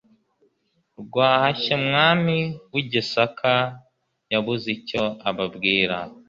Rwahashya 0.99 1.71
umwami 1.79 2.37
w'i 2.73 2.83
Gisaka 2.91 3.53
yabuze 4.33 4.67
icyo 4.77 5.03
ababwira 5.29 5.97